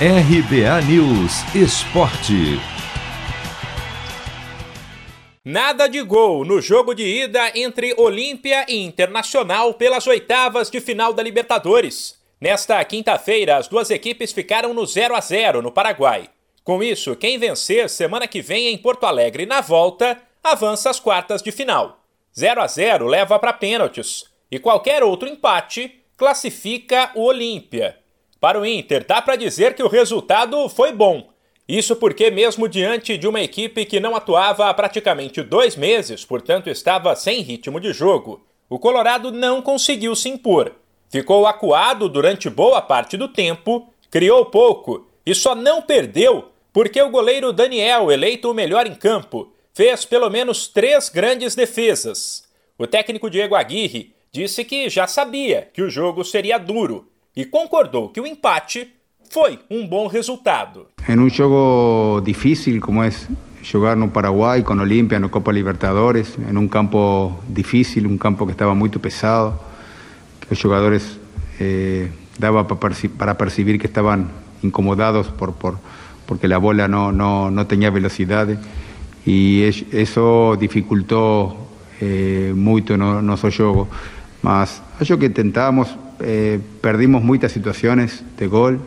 [0.00, 2.58] RBA News Esporte.
[5.44, 11.12] Nada de gol no jogo de ida entre Olímpia e Internacional pelas oitavas de final
[11.12, 12.18] da Libertadores.
[12.40, 16.28] Nesta quinta-feira, as duas equipes ficaram no 0 a 0 no Paraguai.
[16.64, 21.40] Com isso, quem vencer semana que vem em Porto Alegre na volta avança às quartas
[21.40, 22.00] de final.
[22.36, 28.02] 0 a 0 leva para pênaltis e qualquer outro empate classifica o Olímpia.
[28.44, 31.30] Para o Inter, dá para dizer que o resultado foi bom.
[31.66, 36.68] Isso porque, mesmo diante de uma equipe que não atuava há praticamente dois meses, portanto
[36.68, 40.72] estava sem ritmo de jogo, o Colorado não conseguiu se impor.
[41.08, 47.08] Ficou acuado durante boa parte do tempo, criou pouco e só não perdeu porque o
[47.08, 52.44] goleiro Daniel, eleito o melhor em campo, fez pelo menos três grandes defesas.
[52.76, 58.08] O técnico Diego Aguirre disse que já sabia que o jogo seria duro e concordou
[58.10, 58.88] que o empate
[59.30, 60.86] foi um bom resultado.
[61.08, 63.10] Em um jogo difícil como é
[63.62, 68.52] jogar no Paraguai com Olimpia no Copa Libertadores, em um campo difícil, um campo que
[68.52, 69.58] estava muito pesado,
[70.40, 71.18] que os jogadores
[71.60, 74.28] eh, dava para perceber que estavam
[74.62, 75.78] incomodados por, por,
[76.26, 78.58] porque a bola não, não, não tinha velocidade
[79.26, 83.88] e isso dificultou eh, muito no nosso jogo.
[84.42, 85.88] Mas acho que tentamos
[86.24, 88.80] eh, perdimos muchas situaciones de gol.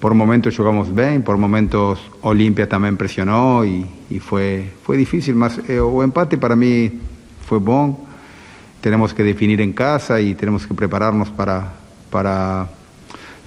[0.00, 3.86] Por momentos jugamos bien, por momentos Olimpia también presionó y,
[4.20, 7.00] fue, fue difícil, mas eh, o empate para mí
[7.46, 8.04] fue bom.
[8.80, 11.72] Tenemos que definir en casa y tenemos que prepararnos para,
[12.10, 12.68] para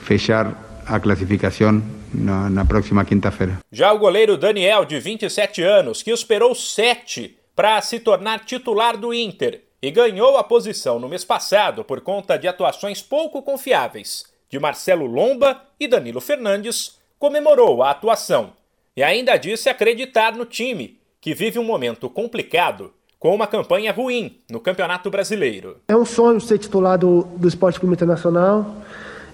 [0.04, 3.60] fechar a classificação na, na próxima quinta-feira.
[3.72, 9.14] Já o goleiro Daniel, de 27 anos, que esperou sete para se tornar titular do
[9.14, 14.60] Inter, e ganhou a posição no mês passado por conta de atuações pouco confiáveis de
[14.60, 18.52] Marcelo Lomba e Danilo Fernandes, comemorou a atuação
[18.96, 24.40] e ainda disse acreditar no time, que vive um momento complicado com uma campanha ruim
[24.50, 25.78] no Campeonato Brasileiro.
[25.88, 28.76] É um sonho ser titular do, do Esporte Clube Internacional.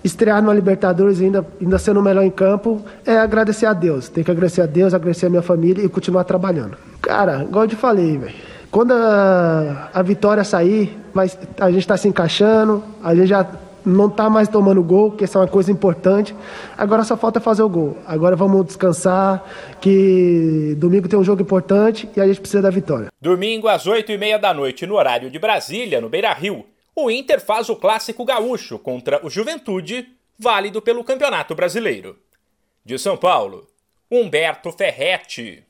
[0.03, 4.09] Estrear na Libertadores ainda, ainda sendo o melhor em campo é agradecer a Deus.
[4.09, 6.77] Tem que agradecer a Deus, agradecer a minha família e continuar trabalhando.
[7.01, 11.29] Cara, igual eu te falei, velho quando a, a vitória sair, vai,
[11.59, 13.47] a gente está se encaixando, a gente já
[13.85, 16.35] não está mais tomando gol, que essa é uma coisa importante.
[16.75, 17.95] Agora só falta fazer o gol.
[18.03, 19.44] Agora vamos descansar,
[19.79, 23.09] que domingo tem um jogo importante e a gente precisa da vitória.
[23.22, 27.39] Domingo às oito e meia da noite, no horário de Brasília, no Beira-Rio, o Inter
[27.39, 30.07] faz o clássico gaúcho contra o Juventude,
[30.39, 32.17] válido pelo Campeonato Brasileiro.
[32.83, 33.67] De São Paulo,
[34.09, 35.63] Humberto Ferretti.